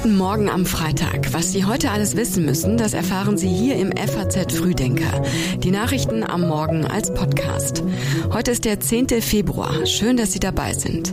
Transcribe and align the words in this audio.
Guten 0.00 0.16
Morgen 0.16 0.48
am 0.48 0.64
Freitag. 0.64 1.32
Was 1.32 1.50
Sie 1.50 1.64
heute 1.64 1.90
alles 1.90 2.14
wissen 2.14 2.44
müssen, 2.44 2.78
das 2.78 2.94
erfahren 2.94 3.36
Sie 3.36 3.48
hier 3.48 3.74
im 3.74 3.90
FAZ 3.90 4.54
Frühdenker. 4.54 5.24
Die 5.58 5.72
Nachrichten 5.72 6.22
am 6.22 6.42
Morgen 6.42 6.86
als 6.86 7.12
Podcast. 7.12 7.82
Heute 8.32 8.52
ist 8.52 8.64
der 8.64 8.78
10. 8.78 9.08
Februar. 9.20 9.86
Schön, 9.86 10.16
dass 10.16 10.30
Sie 10.30 10.38
dabei 10.38 10.72
sind. 10.72 11.12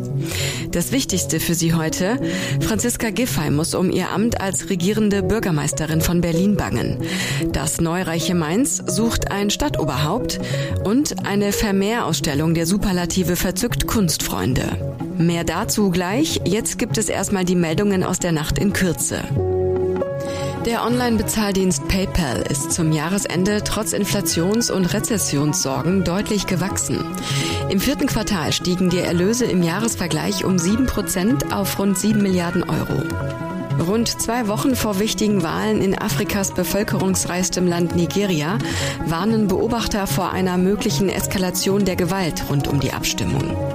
Das 0.69 0.91
Wichtigste 0.91 1.39
für 1.39 1.55
Sie 1.55 1.73
heute. 1.73 2.19
Franziska 2.59 3.09
Giffey 3.09 3.49
muss 3.49 3.73
um 3.73 3.89
ihr 3.89 4.11
Amt 4.11 4.39
als 4.39 4.69
regierende 4.69 5.23
Bürgermeisterin 5.23 6.01
von 6.01 6.21
Berlin 6.21 6.55
bangen. 6.55 6.99
Das 7.51 7.81
neureiche 7.81 8.35
Mainz 8.35 8.83
sucht 8.85 9.31
ein 9.31 9.49
Stadtoberhaupt 9.49 10.39
und 10.83 11.25
eine 11.25 11.53
Vermehrausstellung 11.53 12.53
der 12.53 12.67
Superlative 12.67 13.35
verzückt 13.35 13.87
Kunstfreunde. 13.87 14.94
Mehr 15.17 15.43
dazu 15.43 15.91
gleich. 15.91 16.41
Jetzt 16.45 16.77
gibt 16.77 16.97
es 16.97 17.09
erstmal 17.09 17.45
die 17.45 17.55
Meldungen 17.55 18.03
aus 18.03 18.19
der 18.19 18.31
Nacht 18.31 18.59
in 18.59 18.73
Kürze. 18.73 19.23
Der 20.65 20.83
Online-Bezahldienst 20.83 21.87
PayPal 21.87 22.41
ist 22.49 22.71
zum 22.71 22.91
Jahresende 22.91 23.63
trotz 23.63 23.93
Inflations- 23.93 24.71
und 24.71 24.85
Rezessionssorgen 24.85 26.03
deutlich 26.03 26.47
gewachsen. 26.47 27.05
Im 27.69 27.79
vierten 27.79 28.07
Quartal 28.07 28.51
stiegen 28.51 28.89
die 28.89 28.99
Erlöse 28.99 29.45
im 29.45 29.61
Jahresvergleich 29.61 30.43
um 30.43 30.57
7 30.57 30.87
Prozent 30.87 31.53
auf 31.53 31.77
rund 31.77 31.97
7 31.97 32.21
Milliarden 32.21 32.63
Euro. 32.63 33.03
Rund 33.79 34.07
zwei 34.21 34.47
Wochen 34.47 34.75
vor 34.75 34.99
wichtigen 34.99 35.43
Wahlen 35.43 35.81
in 35.81 35.97
Afrikas 35.97 36.53
bevölkerungsreichstem 36.53 37.67
Land 37.67 37.95
Nigeria 37.95 38.57
warnen 39.05 39.47
Beobachter 39.47 40.07
vor 40.07 40.31
einer 40.31 40.57
möglichen 40.57 41.09
Eskalation 41.09 41.85
der 41.85 41.95
Gewalt 41.95 42.49
rund 42.49 42.67
um 42.67 42.79
die 42.79 42.93
Abstimmung. 42.93 43.74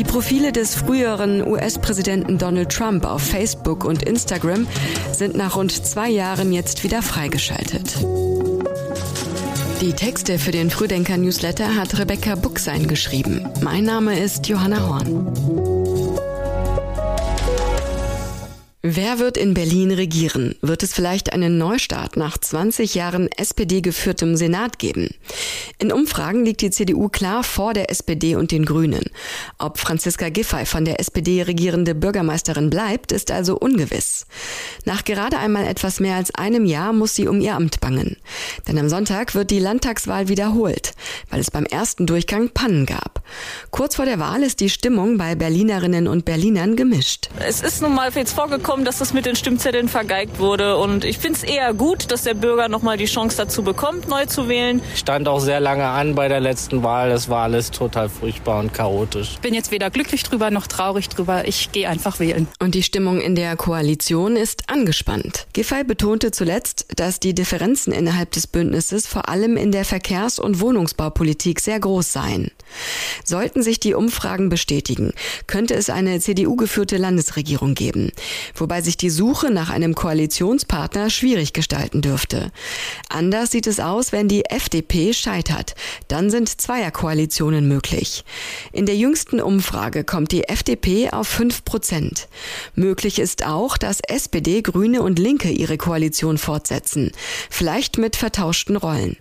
Die 0.00 0.04
Profile 0.04 0.50
des 0.50 0.76
früheren 0.76 1.46
US-Präsidenten 1.46 2.38
Donald 2.38 2.72
Trump 2.72 3.04
auf 3.04 3.20
Facebook 3.20 3.84
und 3.84 4.02
Instagram 4.02 4.66
sind 5.12 5.36
nach 5.36 5.56
rund 5.56 5.72
zwei 5.72 6.08
Jahren 6.08 6.54
jetzt 6.54 6.84
wieder 6.84 7.02
freigeschaltet. 7.02 7.96
Die 9.82 9.92
Texte 9.92 10.38
für 10.38 10.52
den 10.52 10.70
Frühdenker-Newsletter 10.70 11.76
hat 11.76 11.98
Rebecca 11.98 12.34
Buchsein 12.34 12.86
geschrieben. 12.86 13.46
Mein 13.60 13.84
Name 13.84 14.18
ist 14.18 14.48
Johanna 14.48 14.88
Horn. 14.88 15.70
Wer 18.82 19.18
wird 19.18 19.36
in 19.36 19.52
Berlin 19.52 19.90
regieren? 19.90 20.54
Wird 20.62 20.82
es 20.82 20.94
vielleicht 20.94 21.34
einen 21.34 21.58
Neustart 21.58 22.16
nach 22.16 22.38
20 22.38 22.94
Jahren 22.94 23.28
SPD 23.30 23.82
geführtem 23.82 24.36
Senat 24.36 24.78
geben? 24.78 25.10
In 25.80 25.92
Umfragen 25.92 26.44
liegt 26.44 26.60
die 26.60 26.70
CDU 26.70 27.08
klar 27.08 27.42
vor 27.42 27.72
der 27.72 27.90
SPD 27.90 28.36
und 28.36 28.50
den 28.50 28.66
Grünen. 28.66 29.04
Ob 29.58 29.78
Franziska 29.78 30.28
Giffey 30.28 30.66
von 30.66 30.84
der 30.84 31.00
SPD 31.00 31.40
regierende 31.40 31.94
Bürgermeisterin 31.94 32.68
bleibt, 32.68 33.12
ist 33.12 33.30
also 33.30 33.56
ungewiss. 33.56 34.26
Nach 34.84 35.04
gerade 35.04 35.38
einmal 35.38 35.66
etwas 35.66 35.98
mehr 35.98 36.16
als 36.16 36.34
einem 36.34 36.66
Jahr 36.66 36.92
muss 36.92 37.14
sie 37.14 37.28
um 37.28 37.40
ihr 37.40 37.54
Amt 37.54 37.80
bangen. 37.80 38.18
Denn 38.68 38.76
am 38.76 38.90
Sonntag 38.90 39.34
wird 39.34 39.50
die 39.50 39.58
Landtagswahl 39.58 40.28
wiederholt, 40.28 40.92
weil 41.30 41.40
es 41.40 41.50
beim 41.50 41.64
ersten 41.64 42.04
Durchgang 42.04 42.50
Pannen 42.50 42.84
gab. 42.84 43.22
Kurz 43.70 43.96
vor 43.96 44.04
der 44.04 44.18
Wahl 44.18 44.42
ist 44.42 44.60
die 44.60 44.68
Stimmung 44.68 45.16
bei 45.16 45.34
Berlinerinnen 45.34 46.08
und 46.08 46.26
Berlinern 46.26 46.76
gemischt. 46.76 47.30
Es 47.38 47.62
ist 47.62 47.80
nun 47.80 47.94
mal 47.94 48.10
jetzt 48.14 48.34
vorgekommen, 48.34 48.84
dass 48.84 48.98
das 48.98 49.14
mit 49.14 49.24
den 49.24 49.34
Stimmzetteln 49.34 49.88
vergeigt 49.88 50.40
wurde. 50.40 50.76
Und 50.76 51.06
ich 51.06 51.16
finde 51.16 51.38
es 51.38 51.42
eher 51.42 51.72
gut, 51.72 52.12
dass 52.12 52.24
der 52.24 52.34
Bürger 52.34 52.68
nochmal 52.68 52.98
die 52.98 53.06
Chance 53.06 53.38
dazu 53.38 53.62
bekommt, 53.62 54.08
neu 54.08 54.26
zu 54.26 54.46
wählen. 54.46 54.82
Stand 54.94 55.26
auch 55.26 55.40
sehr 55.40 55.58
lange 55.60 55.69
an 55.78 56.14
bei 56.14 56.28
der 56.28 56.40
letzten 56.40 56.82
Wahl. 56.82 57.10
Es 57.10 57.28
war 57.28 57.44
alles 57.44 57.70
total 57.70 58.08
furchtbar 58.08 58.60
und 58.60 58.74
chaotisch. 58.74 59.32
Ich 59.34 59.40
bin 59.40 59.54
jetzt 59.54 59.70
weder 59.70 59.90
glücklich 59.90 60.22
drüber 60.22 60.50
noch 60.50 60.66
traurig 60.66 61.08
drüber. 61.08 61.46
Ich 61.46 61.70
gehe 61.72 61.88
einfach 61.88 62.18
wählen. 62.18 62.48
Und 62.58 62.74
die 62.74 62.82
Stimmung 62.82 63.20
in 63.20 63.34
der 63.34 63.56
Koalition 63.56 64.36
ist 64.36 64.68
angespannt. 64.68 65.46
Giffey 65.52 65.84
betonte 65.84 66.30
zuletzt, 66.30 66.86
dass 66.96 67.20
die 67.20 67.34
Differenzen 67.34 67.92
innerhalb 67.92 68.32
des 68.32 68.46
Bündnisses 68.46 69.06
vor 69.06 69.28
allem 69.28 69.56
in 69.56 69.70
der 69.70 69.84
Verkehrs- 69.84 70.38
und 70.38 70.60
Wohnungsbaupolitik 70.60 71.60
sehr 71.60 71.78
groß 71.78 72.12
seien. 72.12 72.50
Sollten 73.24 73.62
sich 73.62 73.80
die 73.80 73.94
Umfragen 73.94 74.48
bestätigen, 74.48 75.12
könnte 75.46 75.74
es 75.74 75.90
eine 75.90 76.20
CDU-geführte 76.20 76.96
Landesregierung 76.96 77.74
geben, 77.74 78.12
wobei 78.54 78.80
sich 78.80 78.96
die 78.96 79.10
Suche 79.10 79.50
nach 79.50 79.70
einem 79.70 79.94
Koalitionspartner 79.94 81.10
schwierig 81.10 81.52
gestalten 81.52 82.00
dürfte. 82.00 82.50
Anders 83.08 83.50
sieht 83.50 83.66
es 83.66 83.80
aus, 83.80 84.12
wenn 84.12 84.28
die 84.28 84.44
FDP 84.46 85.12
scheitert. 85.12 85.59
Dann 86.08 86.30
sind 86.30 86.60
Zweierkoalitionen 86.60 87.68
möglich. 87.68 88.24
In 88.72 88.86
der 88.86 88.96
jüngsten 88.96 89.40
Umfrage 89.40 90.04
kommt 90.04 90.32
die 90.32 90.44
FDP 90.44 91.10
auf 91.10 91.28
5 91.28 91.64
Prozent. 91.64 92.28
Möglich 92.74 93.18
ist 93.18 93.46
auch, 93.46 93.76
dass 93.76 94.00
SPD, 94.00 94.62
Grüne 94.62 95.02
und 95.02 95.18
Linke 95.18 95.50
ihre 95.50 95.78
Koalition 95.78 96.38
fortsetzen. 96.38 97.12
Vielleicht 97.48 97.98
mit 97.98 98.16
vertauschten 98.16 98.76
Rollen. 98.76 99.16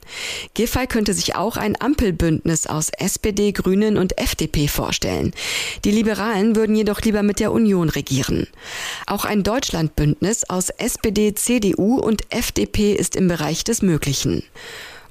Giffey 0.54 0.88
könnte 0.88 1.14
sich 1.14 1.36
auch 1.36 1.58
ein 1.58 1.80
Ampelbündnis 1.80 2.68
aus 2.68 2.90
SPD, 2.98 3.52
Grünen 3.52 3.98
und 3.98 4.18
FDP 4.18 4.68
vorstellen. 4.68 5.34
Die 5.86 5.92
Liberalen 5.92 6.56
würden 6.56 6.76
jedoch 6.76 7.02
lieber 7.02 7.24
mit 7.24 7.40
der 7.40 7.52
Union 7.52 7.90
regieren. 7.90 8.48
Auch 9.06 9.26
ein 9.26 9.44
Deutschlandbündnis 9.44 10.44
aus 10.50 10.70
SPD, 10.70 11.34
CDU 11.34 12.00
und 12.00 12.24
FDP 12.34 12.94
ist 12.94 13.16
im 13.16 13.28
Bereich 13.28 13.64
des 13.64 13.82
Möglichen. 13.82 14.44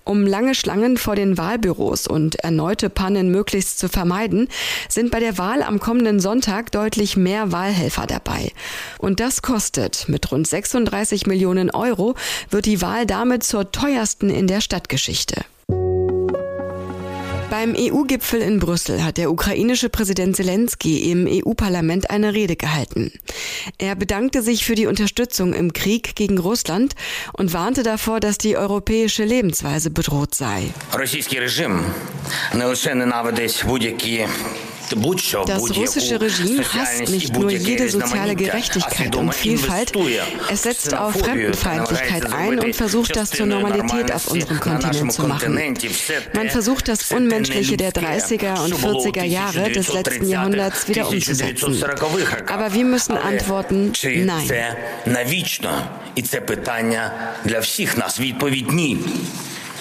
Um 0.09 0.27
lange 0.27 0.55
Schlangen 0.55 0.97
vor 0.97 1.17
den 1.17 1.37
Wahlbüros 1.37 2.07
und 2.07 2.37
erneute 2.37 2.89
Pannen 2.89 3.31
möglichst 3.31 3.79
zu 3.79 3.91
vermeiden, 3.91 4.49
sind 4.89 5.11
bei 5.11 5.21
der 5.21 5.37
Wahl 5.37 5.63
am 5.63 5.81
kommenden 5.81 6.19
Sonntag 6.19 6.73
deutlich 6.73 7.19
mehr 7.19 7.53
Wahlhelfer 7.53 8.07
dabei. 8.07 8.53
Und 8.97 9.21
das 9.21 9.43
kostet. 9.43 10.09
Mit 10.09 10.33
rund 10.33 10.49
36 10.49 11.27
Millionen 11.27 11.71
Euro 11.71 12.15
wird 12.49 12.65
die 12.65 12.81
Wahl 12.81 13.05
damit 13.05 13.43
zur 13.43 13.71
teuersten 13.71 14.31
in 14.31 14.47
der 14.47 14.63
Stadtgeschichte. 14.63 15.45
Beim 17.51 17.75
EU-Gipfel 17.75 18.43
in 18.43 18.59
Brüssel 18.59 19.03
hat 19.03 19.17
der 19.17 19.31
ukrainische 19.31 19.89
Präsident 19.89 20.37
Zelensky 20.37 21.11
im 21.11 21.27
EU-Parlament 21.27 22.11
eine 22.11 22.35
Rede 22.35 22.57
gehalten. 22.57 23.11
Er 23.79 23.95
bedankte 23.95 24.43
sich 24.43 24.67
für 24.67 24.75
die 24.75 24.87
Unterstützung 24.87 25.55
im 25.55 25.73
Krieg 25.73 26.15
gegen 26.15 26.37
Russland 26.37 26.95
und 27.33 27.55
warnte 27.55 27.83
davor, 27.83 28.21
dass 28.21 28.37
die 28.37 28.59
europäische 28.59 29.25
Lebensweise 29.25 29.91
bedroht 29.91 30.35
sei. 30.35 30.69
Das 35.47 35.76
russische 35.76 36.21
Regime 36.21 36.65
hasst 36.75 37.09
nicht 37.10 37.37
nur 37.37 37.50
jede 37.50 37.88
soziale 37.88 38.34
Gerechtigkeit 38.34 39.15
und 39.16 39.34
Vielfalt, 39.34 39.93
es 40.50 40.62
setzt 40.62 40.94
auf 40.94 41.15
Fremdenfeindlichkeit 41.15 42.32
ein 42.32 42.59
und 42.59 42.75
versucht 42.76 43.16
das 43.16 43.31
zur 43.31 43.47
Normalität 43.47 44.12
auf 44.12 44.28
unserem 44.28 44.60
Kontinent 44.60 45.12
zu 45.12 45.22
machen. 45.26 45.59
Man 46.34 46.50
versucht 46.50 46.88
das 46.88 47.10
Unmenschliche 47.10 47.76
der 47.76 47.93
30er 47.93 48.65
und 48.65 48.75
40er 48.75 49.25
Jahre 49.25 49.71
des 49.71 49.93
letzten 49.93 50.28
Jahrhunderts 50.28 50.88
wieder 50.88 51.09
umzusetzen. 51.09 51.82
Aber 52.49 52.72
wir 52.72 52.84
müssen 52.84 53.16
antworten, 53.16 53.93
nein. 54.05 54.49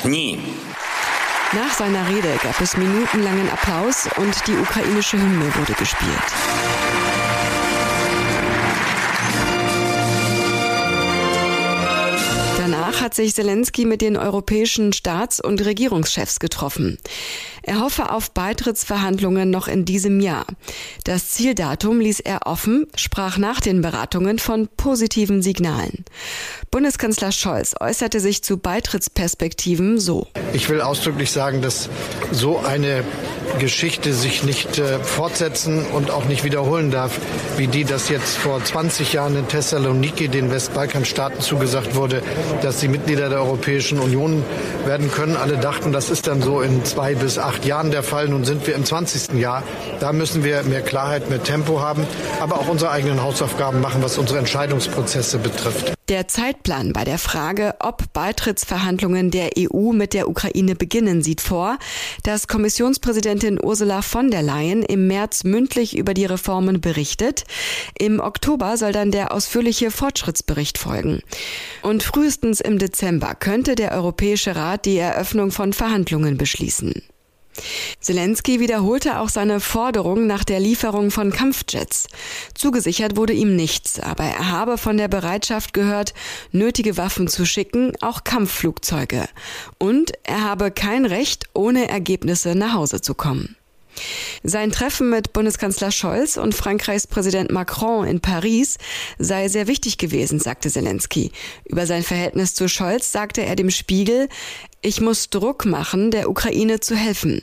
Ні. 0.05 0.39
Nach 1.53 1.73
seiner 1.73 2.09
Rede 2.09 2.37
gab 2.43 2.59
es 2.59 2.75
minutenlangen 2.75 3.49
Applaus 3.49 4.09
und 4.17 4.47
die 4.47 4.57
ukrainische 4.57 5.17
Hymne 5.17 5.45
wurde 5.55 5.73
gespielt. 5.73 6.11
Danach 12.57 12.99
hat 12.99 13.13
sich 13.13 13.33
Zelensky 13.33 13.85
mit 13.85 14.01
den 14.01 14.17
europäischen 14.17 14.91
Staats- 14.91 15.39
und 15.39 15.63
Regierungschefs 15.63 16.39
getroffen. 16.39 16.97
Er 17.67 17.81
hoffe 17.81 18.13
auf 18.13 18.31
Beitrittsverhandlungen 18.31 19.49
noch 19.49 19.67
in 19.67 19.83
diesem 19.83 20.21
Jahr. 20.21 20.45
Das 21.03 21.31
Zieldatum 21.31 21.99
ließ 21.99 22.21
er 22.21 22.47
offen, 22.47 22.87
sprach 22.95 23.37
nach 23.37 23.59
den 23.59 23.81
Beratungen 23.81 24.39
von 24.39 24.69
positiven 24.77 25.41
Signalen. 25.41 26.05
Bundeskanzler 26.71 27.33
Scholz 27.33 27.75
äußerte 27.77 28.21
sich 28.21 28.41
zu 28.41 28.55
Beitrittsperspektiven 28.55 29.99
so. 29.99 30.27
Ich 30.53 30.69
will 30.69 30.79
ausdrücklich 30.79 31.29
sagen, 31.29 31.61
dass 31.61 31.89
so 32.31 32.59
eine 32.59 33.03
Geschichte 33.59 34.13
sich 34.13 34.43
nicht 34.43 34.77
äh, 34.77 34.99
fortsetzen 34.99 35.85
und 35.87 36.11
auch 36.11 36.25
nicht 36.25 36.43
wiederholen 36.43 36.91
darf, 36.91 37.19
wie 37.57 37.67
die, 37.67 37.83
dass 37.83 38.07
jetzt 38.07 38.37
vor 38.37 38.63
20 38.63 39.13
Jahren 39.13 39.35
in 39.35 39.47
Thessaloniki 39.47 40.29
den 40.29 40.51
Westbalkanstaaten 40.51 41.41
zugesagt 41.41 41.95
wurde, 41.95 42.21
dass 42.61 42.79
sie 42.79 42.87
Mitglieder 42.87 43.29
der 43.29 43.39
Europäischen 43.39 43.99
Union 43.99 44.43
werden 44.85 45.11
können. 45.11 45.35
Alle 45.35 45.57
dachten, 45.57 45.91
das 45.91 46.09
ist 46.09 46.27
dann 46.27 46.41
so 46.41 46.61
in 46.61 46.85
zwei 46.85 47.15
bis 47.15 47.39
acht 47.39 47.56
acht 47.57 47.65
Jahren 47.65 47.89
der 47.89 48.03
Fall. 48.03 48.29
Nun 48.29 48.45
sind 48.45 48.67
wir 48.67 48.75
im 48.75 48.85
20. 48.85 49.33
Jahr. 49.33 49.63
Da 49.99 50.13
müssen 50.13 50.43
wir 50.43 50.61
mehr 50.63 50.83
Klarheit, 50.83 51.27
mehr 51.29 51.41
Tempo 51.41 51.81
haben, 51.81 52.05
aber 52.39 52.59
auch 52.59 52.67
unsere 52.67 52.91
eigenen 52.91 53.23
Hausaufgaben 53.23 53.81
machen, 53.81 54.03
was 54.03 54.19
unsere 54.19 54.37
Entscheidungsprozesse 54.37 55.39
betrifft. 55.39 55.93
Der 56.07 56.27
Zeitplan 56.27 56.93
bei 56.93 57.03
der 57.03 57.17
Frage, 57.17 57.73
ob 57.79 58.13
Beitrittsverhandlungen 58.13 59.31
der 59.31 59.49
EU 59.57 59.91
mit 59.91 60.13
der 60.13 60.29
Ukraine 60.29 60.75
beginnen, 60.75 61.23
sieht 61.23 61.41
vor, 61.41 61.79
dass 62.23 62.47
Kommissionspräsidentin 62.47 63.59
Ursula 63.61 64.03
von 64.03 64.29
der 64.29 64.43
Leyen 64.43 64.83
im 64.83 65.07
März 65.07 65.43
mündlich 65.43 65.97
über 65.97 66.13
die 66.13 66.25
Reformen 66.25 66.79
berichtet. 66.79 67.43
Im 67.97 68.19
Oktober 68.19 68.77
soll 68.77 68.91
dann 68.91 69.11
der 69.11 69.33
ausführliche 69.33 69.89
Fortschrittsbericht 69.89 70.77
folgen. 70.77 71.21
Und 71.81 72.03
frühestens 72.03 72.61
im 72.61 72.77
Dezember 72.77 73.33
könnte 73.33 73.73
der 73.73 73.93
Europäische 73.93 74.55
Rat 74.55 74.85
die 74.85 74.97
Eröffnung 74.97 75.51
von 75.51 75.73
Verhandlungen 75.73 76.37
beschließen. 76.37 77.01
Zelensky 77.99 78.59
wiederholte 78.59 79.19
auch 79.19 79.29
seine 79.29 79.59
Forderung 79.59 80.27
nach 80.27 80.43
der 80.43 80.59
Lieferung 80.59 81.11
von 81.11 81.31
Kampfjets. 81.31 82.07
Zugesichert 82.53 83.15
wurde 83.15 83.33
ihm 83.33 83.55
nichts, 83.55 83.99
aber 83.99 84.23
er 84.23 84.51
habe 84.51 84.77
von 84.77 84.97
der 84.97 85.07
Bereitschaft 85.07 85.73
gehört, 85.73 86.13
nötige 86.51 86.97
Waffen 86.97 87.27
zu 87.27 87.45
schicken, 87.45 87.93
auch 88.01 88.23
Kampfflugzeuge. 88.23 89.27
Und 89.77 90.13
er 90.23 90.43
habe 90.43 90.71
kein 90.71 91.05
Recht, 91.05 91.45
ohne 91.53 91.87
Ergebnisse 91.89 92.55
nach 92.55 92.73
Hause 92.73 93.01
zu 93.01 93.13
kommen. 93.13 93.55
Sein 94.43 94.71
Treffen 94.71 95.09
mit 95.09 95.33
Bundeskanzler 95.33 95.91
Scholz 95.91 96.37
und 96.37 96.55
Frankreichs 96.55 97.07
Präsident 97.07 97.51
Macron 97.51 98.07
in 98.07 98.19
Paris 98.19 98.77
sei 99.17 99.47
sehr 99.47 99.67
wichtig 99.67 99.97
gewesen, 99.97 100.39
sagte 100.39 100.69
Zelensky. 100.69 101.31
Über 101.65 101.85
sein 101.85 102.03
Verhältnis 102.03 102.53
zu 102.53 102.67
Scholz 102.67 103.11
sagte 103.11 103.43
er 103.43 103.55
dem 103.55 103.69
Spiegel, 103.69 104.29
ich 104.81 105.01
muss 105.01 105.29
Druck 105.29 105.65
machen, 105.65 106.11
der 106.11 106.29
Ukraine 106.29 106.79
zu 106.79 106.95
helfen. 106.95 107.41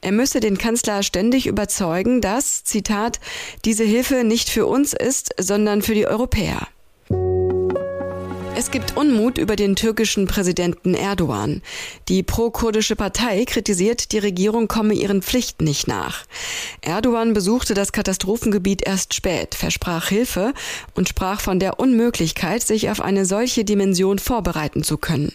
Er 0.00 0.10
müsse 0.10 0.40
den 0.40 0.58
Kanzler 0.58 1.04
ständig 1.04 1.46
überzeugen, 1.46 2.20
dass, 2.20 2.64
Zitat, 2.64 3.20
diese 3.64 3.84
Hilfe 3.84 4.24
nicht 4.24 4.48
für 4.48 4.66
uns 4.66 4.94
ist, 4.94 5.32
sondern 5.38 5.80
für 5.80 5.94
die 5.94 6.08
Europäer. 6.08 6.66
Es 8.54 8.70
gibt 8.70 8.98
Unmut 8.98 9.38
über 9.38 9.56
den 9.56 9.76
türkischen 9.76 10.26
Präsidenten 10.26 10.94
Erdogan. 10.94 11.62
Die 12.08 12.22
pro-kurdische 12.22 12.96
Partei 12.96 13.46
kritisiert, 13.46 14.12
die 14.12 14.18
Regierung 14.18 14.68
komme 14.68 14.92
ihren 14.92 15.22
Pflichten 15.22 15.64
nicht 15.64 15.88
nach. 15.88 16.26
Erdogan 16.82 17.32
besuchte 17.32 17.72
das 17.72 17.92
Katastrophengebiet 17.92 18.86
erst 18.86 19.14
spät, 19.14 19.54
versprach 19.54 20.08
Hilfe 20.08 20.52
und 20.94 21.08
sprach 21.08 21.40
von 21.40 21.60
der 21.60 21.80
Unmöglichkeit, 21.80 22.62
sich 22.62 22.90
auf 22.90 23.00
eine 23.00 23.24
solche 23.24 23.64
Dimension 23.64 24.18
vorbereiten 24.18 24.84
zu 24.84 24.98
können. 24.98 25.32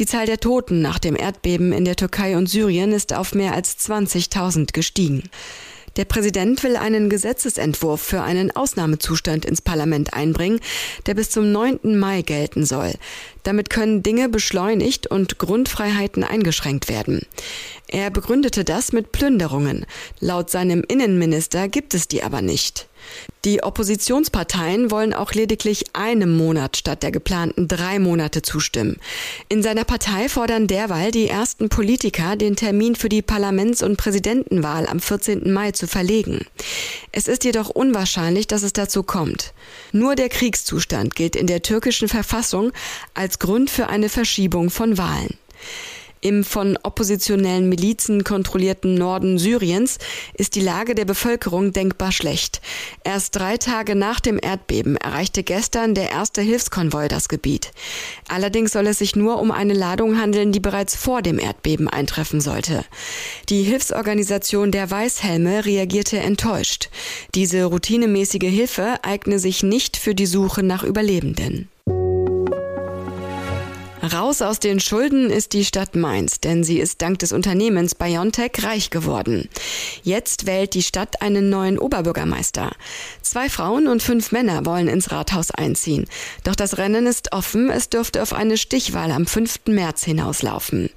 Die 0.00 0.06
Zahl 0.06 0.26
der 0.26 0.40
Toten 0.40 0.82
nach 0.82 0.98
dem 0.98 1.14
Erdbeben 1.14 1.72
in 1.72 1.84
der 1.84 1.96
Türkei 1.96 2.36
und 2.36 2.48
Syrien 2.48 2.92
ist 2.92 3.14
auf 3.14 3.32
mehr 3.32 3.54
als 3.54 3.78
20.000 3.78 4.72
gestiegen. 4.72 5.22
Der 5.96 6.04
Präsident 6.04 6.62
will 6.62 6.76
einen 6.76 7.10
Gesetzesentwurf 7.10 8.00
für 8.00 8.22
einen 8.22 8.54
Ausnahmezustand 8.54 9.44
ins 9.44 9.60
Parlament 9.60 10.14
einbringen, 10.14 10.60
der 11.06 11.14
bis 11.14 11.30
zum 11.30 11.50
9. 11.50 11.98
Mai 11.98 12.22
gelten 12.22 12.64
soll. 12.64 12.94
Damit 13.42 13.70
können 13.70 14.02
Dinge 14.02 14.28
beschleunigt 14.28 15.06
und 15.08 15.38
Grundfreiheiten 15.38 16.22
eingeschränkt 16.22 16.88
werden. 16.88 17.26
Er 17.88 18.10
begründete 18.10 18.64
das 18.64 18.92
mit 18.92 19.10
Plünderungen. 19.10 19.86
Laut 20.20 20.50
seinem 20.50 20.84
Innenminister 20.86 21.68
gibt 21.68 21.94
es 21.94 22.06
die 22.06 22.22
aber 22.22 22.42
nicht. 22.42 22.89
Die 23.44 23.62
Oppositionsparteien 23.62 24.90
wollen 24.90 25.14
auch 25.14 25.32
lediglich 25.32 25.84
einem 25.94 26.36
Monat 26.36 26.76
statt 26.76 27.02
der 27.02 27.10
geplanten 27.10 27.68
drei 27.68 27.98
Monate 27.98 28.42
zustimmen. 28.42 28.98
In 29.48 29.62
seiner 29.62 29.84
Partei 29.84 30.28
fordern 30.28 30.66
derweil 30.66 31.10
die 31.10 31.28
ersten 31.28 31.70
Politiker, 31.70 32.36
den 32.36 32.54
Termin 32.54 32.96
für 32.96 33.08
die 33.08 33.22
Parlaments- 33.22 33.82
und 33.82 33.96
Präsidentenwahl 33.96 34.86
am 34.86 35.00
14. 35.00 35.52
Mai 35.52 35.72
zu 35.72 35.86
verlegen. 35.86 36.44
Es 37.12 37.28
ist 37.28 37.44
jedoch 37.44 37.70
unwahrscheinlich, 37.70 38.46
dass 38.46 38.62
es 38.62 38.74
dazu 38.74 39.02
kommt. 39.02 39.54
Nur 39.92 40.16
der 40.16 40.28
Kriegszustand 40.28 41.14
gilt 41.14 41.34
in 41.34 41.46
der 41.46 41.62
türkischen 41.62 42.08
Verfassung 42.08 42.72
als 43.14 43.38
Grund 43.38 43.70
für 43.70 43.88
eine 43.88 44.10
Verschiebung 44.10 44.68
von 44.68 44.98
Wahlen. 44.98 45.38
Im 46.22 46.44
von 46.44 46.78
oppositionellen 46.82 47.70
Milizen 47.70 48.24
kontrollierten 48.24 48.94
Norden 48.94 49.38
Syriens 49.38 49.96
ist 50.34 50.54
die 50.54 50.60
Lage 50.60 50.94
der 50.94 51.06
Bevölkerung 51.06 51.72
denkbar 51.72 52.12
schlecht. 52.12 52.60
Erst 53.04 53.36
drei 53.36 53.56
Tage 53.56 53.94
nach 53.94 54.20
dem 54.20 54.38
Erdbeben 54.40 54.96
erreichte 54.96 55.42
gestern 55.42 55.94
der 55.94 56.10
erste 56.10 56.42
Hilfskonvoi 56.42 57.08
das 57.08 57.30
Gebiet. 57.30 57.72
Allerdings 58.28 58.72
soll 58.72 58.86
es 58.86 58.98
sich 58.98 59.16
nur 59.16 59.40
um 59.40 59.50
eine 59.50 59.72
Ladung 59.72 60.20
handeln, 60.20 60.52
die 60.52 60.60
bereits 60.60 60.94
vor 60.94 61.22
dem 61.22 61.38
Erdbeben 61.38 61.88
eintreffen 61.88 62.42
sollte. 62.42 62.84
Die 63.48 63.62
Hilfsorganisation 63.62 64.72
der 64.72 64.90
Weißhelme 64.90 65.64
reagierte 65.64 66.18
enttäuscht. 66.18 66.90
Diese 67.34 67.64
routinemäßige 67.64 68.50
Hilfe 68.50 69.02
eigne 69.02 69.38
sich 69.38 69.62
nicht 69.62 69.96
für 69.96 70.14
die 70.14 70.26
Suche 70.26 70.62
nach 70.62 70.84
Überlebenden. 70.84 71.70
Raus 74.02 74.40
aus 74.40 74.58
den 74.60 74.80
Schulden 74.80 75.28
ist 75.28 75.52
die 75.52 75.64
Stadt 75.64 75.94
Mainz, 75.94 76.40
denn 76.40 76.64
sie 76.64 76.78
ist 76.78 77.02
dank 77.02 77.18
des 77.18 77.32
Unternehmens 77.32 77.94
Biontech 77.94 78.52
reich 78.62 78.88
geworden. 78.88 79.50
Jetzt 80.02 80.46
wählt 80.46 80.72
die 80.72 80.82
Stadt 80.82 81.20
einen 81.20 81.50
neuen 81.50 81.78
Oberbürgermeister. 81.78 82.72
Zwei 83.20 83.50
Frauen 83.50 83.88
und 83.88 84.02
fünf 84.02 84.32
Männer 84.32 84.64
wollen 84.64 84.88
ins 84.88 85.10
Rathaus 85.12 85.50
einziehen. 85.50 86.06
Doch 86.44 86.54
das 86.54 86.78
Rennen 86.78 87.06
ist 87.06 87.32
offen, 87.32 87.68
es 87.68 87.90
dürfte 87.90 88.22
auf 88.22 88.32
eine 88.32 88.56
Stichwahl 88.56 89.10
am 89.10 89.26
5. 89.26 89.66
März 89.66 90.04
hinauslaufen. 90.04 90.88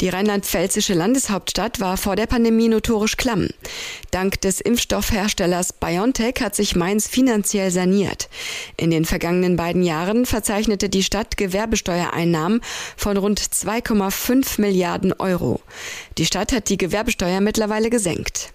Die 0.00 0.10
rheinland-pfälzische 0.10 0.94
Landeshauptstadt 0.94 1.80
war 1.80 1.96
vor 1.96 2.14
der 2.14 2.26
Pandemie 2.26 2.68
notorisch 2.68 3.16
klamm. 3.16 3.48
Dank 4.12 4.40
des 4.40 4.60
Impfstoffherstellers 4.60 5.72
BioNTech 5.72 6.36
hat 6.40 6.54
sich 6.54 6.76
Mainz 6.76 7.08
finanziell 7.08 7.72
saniert. 7.72 8.28
In 8.76 8.90
den 8.90 9.04
vergangenen 9.04 9.56
beiden 9.56 9.82
Jahren 9.82 10.24
verzeichnete 10.24 10.88
die 10.88 11.02
Stadt 11.02 11.36
Gewerbesteuereinnahmen 11.36 12.60
von 12.96 13.16
rund 13.16 13.40
2,5 13.40 14.60
Milliarden 14.60 15.12
Euro. 15.14 15.60
Die 16.16 16.26
Stadt 16.26 16.52
hat 16.52 16.68
die 16.68 16.78
Gewerbesteuer 16.78 17.40
mittlerweile 17.40 17.90
gesenkt. 17.90 18.52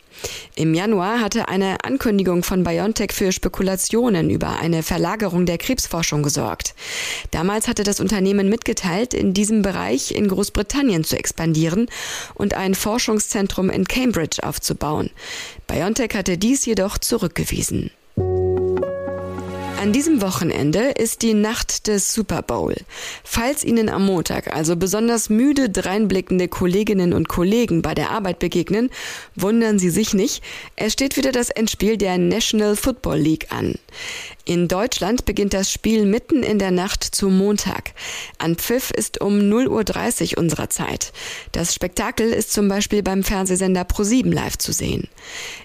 Im 0.56 0.74
Januar 0.74 1.19
hatte 1.19 1.48
eine 1.48 1.83
Ankündigung 1.83 2.44
von 2.44 2.63
BioNTech 2.63 3.12
für 3.12 3.31
Spekulationen 3.31 4.30
über 4.30 4.60
eine 4.60 4.83
Verlagerung 4.83 5.45
der 5.45 5.57
Krebsforschung 5.57 6.24
gesorgt. 6.24 6.75
Damals 7.31 7.68
hatte 7.68 7.83
das 7.83 8.00
Unternehmen 8.00 8.50
mitgeteilt, 8.50 9.13
in 9.13 9.33
diesem 9.33 9.62
Bereich 9.62 10.12
in 10.12 10.27
Großbritannien 10.27 11.04
zu 11.04 11.18
expandieren 11.18 11.88
und 12.36 12.54
ein 12.54 12.75
Forschungszentrum 12.75 13.69
in 13.69 13.86
Cambridge 13.88 14.44
aufzubauen. 14.44 15.10
BioNTech 15.68 16.13
hatte 16.13 16.38
dies 16.38 16.65
jedoch 16.65 16.98
zurückgewiesen. 16.98 17.92
An 19.83 19.91
diesem 19.91 20.21
Wochenende 20.21 20.91
ist 20.91 21.24
die 21.24 21.33
Nacht 21.33 21.88
des 21.88 22.13
Super 22.13 22.41
Bowl. 22.41 22.74
Falls 23.25 23.65
Ihnen 23.65 23.89
am 23.89 24.06
Montag 24.06 24.56
also 24.56 24.77
besonders 24.77 25.30
müde 25.30 25.69
dreinblickende 25.69 26.47
Kolleginnen 26.47 27.12
und 27.12 27.27
Kollegen 27.27 27.81
bei 27.81 27.94
der 27.94 28.12
Arbeit 28.12 28.39
begegnen, 28.39 28.89
wundern 29.35 29.80
Sie 29.80 29.89
sich 29.89 30.13
nicht. 30.13 30.41
Es 30.77 30.94
steht 30.94 31.18
wieder 31.18 31.33
das 31.33 31.50
Endspiel 31.50 31.97
der 31.97 32.18
National 32.18 32.77
Football 32.77 33.18
League 33.18 33.47
an. 33.51 33.75
In 34.46 34.69
Deutschland 34.69 35.25
beginnt 35.25 35.53
das 35.53 35.69
Spiel 35.69 36.05
mitten 36.05 36.43
in 36.43 36.60
der 36.60 36.72
Nacht 36.72 37.03
zu 37.03 37.27
Montag. 37.27 37.91
An 38.38 38.55
Pfiff 38.55 38.89
ist 38.91 39.19
um 39.19 39.34
0.30 39.34 40.31
Uhr 40.31 40.43
unserer 40.43 40.69
Zeit. 40.69 41.12
Das 41.51 41.74
Spektakel 41.74 42.31
ist 42.31 42.53
zum 42.53 42.69
Beispiel 42.69 43.03
beim 43.03 43.24
Fernsehsender 43.24 43.84
Pro7 43.84 44.34
live 44.34 44.58
zu 44.58 44.72
sehen. 44.72 45.10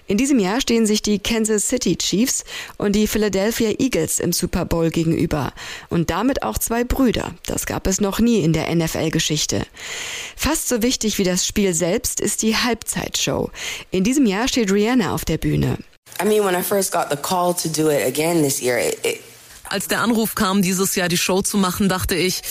In 0.07 0.17
diesem 0.17 0.39
Jahr 0.39 0.59
stehen 0.59 0.85
sich 0.85 1.01
die 1.01 1.19
Kansas 1.19 1.67
City 1.67 1.97
Chiefs 1.97 2.43
und 2.77 2.95
die 2.95 3.07
Philadelphia 3.07 3.71
Eagles 3.79 4.08
im 4.17 4.33
Super 4.33 4.65
Bowl 4.65 4.89
gegenüber. 4.89 5.53
Und 5.89 6.09
damit 6.09 6.41
auch 6.41 6.57
zwei 6.57 6.83
Brüder. 6.83 7.35
Das 7.45 7.67
gab 7.67 7.85
es 7.85 8.01
noch 8.01 8.19
nie 8.19 8.39
in 8.39 8.53
der 8.53 8.73
NFL-Geschichte. 8.73 9.67
Fast 10.35 10.69
so 10.69 10.81
wichtig 10.81 11.19
wie 11.19 11.23
das 11.23 11.45
Spiel 11.45 11.75
selbst 11.75 12.19
ist 12.19 12.41
die 12.41 12.55
Halbzeitshow. 12.55 13.51
In 13.91 14.03
diesem 14.03 14.25
Jahr 14.25 14.47
steht 14.47 14.71
Rihanna 14.71 15.13
auf 15.13 15.25
der 15.25 15.37
Bühne. 15.37 15.77
I 16.19 16.25
mean, 16.25 16.43
when 16.43 16.55
I 16.55 16.63
first 16.63 16.91
got 16.91 17.11
the 17.11 17.17
call 17.17 17.53
to 17.53 17.69
do 17.69 17.89
it 17.89 18.03
again 18.07 18.41
this 18.41 18.59
year, 18.59 18.79
it, 18.79 18.97
it 19.05 19.21
als 19.69 19.87
der 19.87 20.01
Anruf 20.01 20.35
kam, 20.35 20.61
dieses 20.61 20.95
Jahr 20.95 21.09
die 21.09 21.17
Show 21.17 21.41
zu 21.41 21.57
machen, 21.57 21.89
dachte 21.89 22.15
ich, 22.15 22.41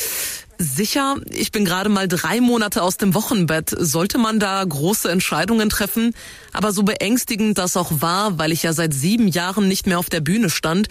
sicher, 0.58 1.16
ich 1.30 1.52
bin 1.52 1.64
gerade 1.64 1.88
mal 1.88 2.08
drei 2.08 2.40
Monate 2.40 2.82
aus 2.82 2.96
dem 2.96 3.14
Wochenbett. 3.14 3.74
Sollte 3.76 4.18
man 4.18 4.40
da 4.40 4.62
große 4.64 5.10
Entscheidungen 5.10 5.68
treffen? 5.70 6.14
Aber 6.52 6.72
so 6.72 6.82
beängstigend 6.82 7.58
das 7.58 7.76
auch 7.76 7.90
war, 8.00 8.38
weil 8.38 8.52
ich 8.52 8.62
ja 8.62 8.72
seit 8.72 8.94
sieben 8.94 9.28
Jahren 9.28 9.68
nicht 9.68 9.86
mehr 9.86 9.98
auf 9.98 10.10
der 10.10 10.20
Bühne 10.20 10.50
stand, 10.50 10.88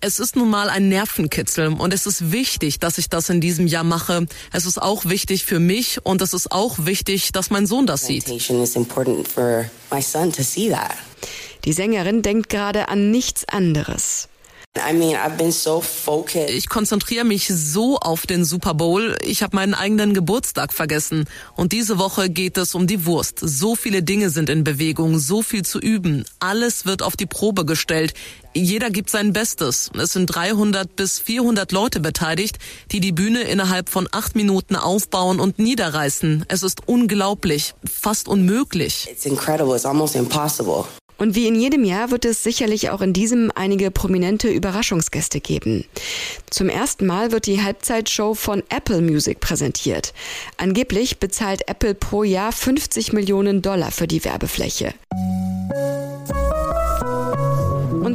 es 0.00 0.18
ist 0.18 0.36
nun 0.36 0.50
mal 0.50 0.68
ein 0.68 0.88
Nervenkitzel 0.88 1.68
und 1.68 1.92
es 1.92 2.06
ist 2.06 2.32
wichtig, 2.32 2.78
dass 2.78 2.98
ich 2.98 3.08
das 3.08 3.28
in 3.28 3.40
diesem 3.40 3.66
Jahr 3.66 3.84
mache. 3.84 4.26
Es 4.52 4.66
ist 4.66 4.80
auch 4.80 5.04
wichtig 5.06 5.44
für 5.44 5.58
mich 5.58 6.04
und 6.04 6.22
es 6.22 6.34
ist 6.34 6.52
auch 6.52 6.76
wichtig, 6.80 7.32
dass 7.32 7.50
mein 7.50 7.66
Sohn 7.66 7.86
das 7.86 8.06
sieht. 8.06 8.28
Die 11.64 11.72
Sängerin 11.72 12.22
denkt 12.22 12.48
gerade 12.48 12.88
an 12.88 13.10
nichts 13.10 13.48
anderes. 13.48 14.28
Ich 16.48 16.68
konzentriere 16.68 17.24
mich 17.24 17.48
so 17.48 17.98
auf 17.98 18.26
den 18.26 18.44
Super 18.44 18.74
Bowl, 18.74 19.16
ich 19.22 19.42
habe 19.42 19.56
meinen 19.56 19.74
eigenen 19.74 20.14
Geburtstag 20.14 20.72
vergessen. 20.72 21.26
Und 21.54 21.72
diese 21.72 21.98
Woche 21.98 22.30
geht 22.30 22.56
es 22.58 22.74
um 22.74 22.86
die 22.86 23.06
Wurst. 23.06 23.38
So 23.40 23.76
viele 23.76 24.02
Dinge 24.02 24.30
sind 24.30 24.48
in 24.48 24.64
Bewegung, 24.64 25.18
so 25.18 25.42
viel 25.42 25.64
zu 25.64 25.78
üben. 25.78 26.24
Alles 26.38 26.86
wird 26.86 27.02
auf 27.02 27.16
die 27.16 27.26
Probe 27.26 27.64
gestellt. 27.64 28.14
Jeder 28.54 28.90
gibt 28.90 29.10
sein 29.10 29.32
Bestes. 29.32 29.90
Es 29.98 30.12
sind 30.12 30.26
300 30.26 30.96
bis 30.96 31.18
400 31.18 31.72
Leute 31.72 32.00
beteiligt, 32.00 32.56
die 32.90 33.00
die 33.00 33.12
Bühne 33.12 33.42
innerhalb 33.42 33.90
von 33.90 34.08
acht 34.12 34.34
Minuten 34.34 34.76
aufbauen 34.76 35.40
und 35.40 35.58
niederreißen. 35.58 36.46
Es 36.48 36.62
ist 36.62 36.80
unglaublich, 36.86 37.74
fast 37.84 38.28
unmöglich. 38.28 39.08
It's 39.10 39.26
incredible. 39.26 39.74
It's 39.74 39.84
almost 39.84 40.16
impossible. 40.16 40.84
Und 41.18 41.34
wie 41.34 41.46
in 41.46 41.54
jedem 41.54 41.84
Jahr 41.84 42.10
wird 42.10 42.24
es 42.24 42.42
sicherlich 42.42 42.90
auch 42.90 43.00
in 43.00 43.12
diesem 43.12 43.50
einige 43.54 43.90
prominente 43.90 44.48
Überraschungsgäste 44.48 45.40
geben. 45.40 45.84
Zum 46.50 46.68
ersten 46.68 47.06
Mal 47.06 47.32
wird 47.32 47.46
die 47.46 47.62
Halbzeitshow 47.62 48.34
von 48.34 48.62
Apple 48.68 49.00
Music 49.00 49.40
präsentiert. 49.40 50.12
Angeblich 50.56 51.18
bezahlt 51.18 51.68
Apple 51.68 51.94
pro 51.94 52.22
Jahr 52.22 52.52
50 52.52 53.12
Millionen 53.12 53.62
Dollar 53.62 53.90
für 53.90 54.06
die 54.06 54.24
Werbefläche. 54.24 54.94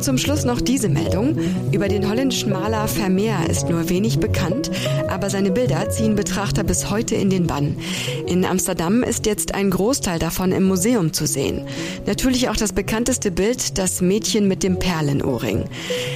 Und 0.01 0.05
zum 0.05 0.17
Schluss 0.17 0.45
noch 0.45 0.61
diese 0.61 0.89
Meldung. 0.89 1.37
Über 1.71 1.87
den 1.87 2.09
holländischen 2.09 2.51
Maler 2.51 2.87
Vermeer 2.87 3.47
ist 3.47 3.69
nur 3.69 3.87
wenig 3.87 4.17
bekannt, 4.19 4.71
aber 5.07 5.29
seine 5.29 5.51
Bilder 5.51 5.91
ziehen 5.91 6.15
Betrachter 6.15 6.63
bis 6.63 6.89
heute 6.89 7.13
in 7.13 7.29
den 7.29 7.45
Bann. 7.45 7.77
In 8.25 8.43
Amsterdam 8.43 9.03
ist 9.03 9.27
jetzt 9.27 9.53
ein 9.53 9.69
Großteil 9.69 10.17
davon 10.17 10.53
im 10.53 10.63
Museum 10.63 11.13
zu 11.13 11.27
sehen. 11.27 11.67
Natürlich 12.07 12.49
auch 12.49 12.55
das 12.55 12.73
bekannteste 12.73 13.29
Bild, 13.29 13.77
das 13.77 14.01
Mädchen 14.01 14.47
mit 14.47 14.63
dem 14.63 14.79
Perlenohrring. 14.79 15.65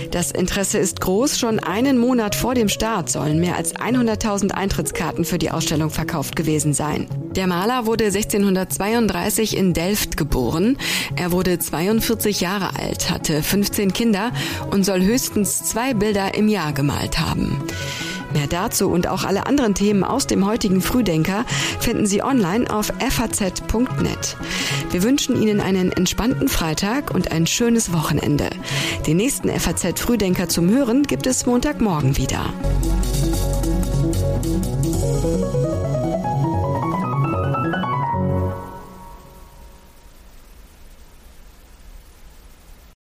Das 0.10 0.32
Interesse 0.32 0.80
ist 0.80 1.00
groß. 1.02 1.38
Schon 1.38 1.60
einen 1.60 2.00
Monat 2.00 2.34
vor 2.34 2.56
dem 2.56 2.70
Start 2.70 3.12
sollen 3.12 3.40
mehr 3.40 3.56
als 3.56 3.76
100.000 3.76 4.50
Eintrittskarten 4.50 5.26
für 5.26 5.38
die 5.38 5.52
Ausstellung 5.52 5.92
verkauft 5.92 6.36
gewesen 6.36 6.74
sein. 6.74 7.06
Der 7.36 7.48
Maler 7.48 7.86
wurde 7.86 8.06
1632 8.06 9.58
in 9.58 9.74
Delft 9.74 10.16
geboren. 10.16 10.78
Er 11.18 11.34
wurde 11.34 11.60
42 11.60 12.40
Jahre 12.40 12.80
alt, 12.80 13.10
hatte 13.10 13.44
15 13.76 13.92
Kinder 13.92 14.32
und 14.72 14.86
soll 14.86 15.02
höchstens 15.02 15.64
zwei 15.64 15.94
Bilder 15.94 16.34
im 16.34 16.48
Jahr 16.48 16.72
gemalt 16.72 17.20
haben. 17.20 17.62
Mehr 18.34 18.48
dazu 18.48 18.90
und 18.90 19.08
auch 19.08 19.26
alle 19.26 19.48
anderen 19.48 19.76
Themen 19.76 20.06
aus 20.06 20.28
dem 20.28 20.46
heutigen 20.46 20.82
Frühdenker 20.82 21.44
finden 21.82 22.06
Sie 22.06 22.24
online 22.24 22.70
auf 22.70 22.94
faz.net. 23.10 24.38
Wir 24.92 25.04
wünschen 25.04 25.42
Ihnen 25.42 25.60
einen 25.60 25.92
entspannten 25.92 26.48
Freitag 26.48 27.14
und 27.14 27.34
ein 27.34 27.48
schönes 27.48 27.92
Wochenende. 27.92 28.50
Den 29.08 29.18
nächsten 29.18 29.50
FAZ 29.50 30.00
Frühdenker 30.00 30.48
zum 30.48 30.70
Hören 30.70 31.04
gibt 31.04 31.28
es 31.28 31.46
Montagmorgen 31.46 32.16
wieder. 32.16 32.54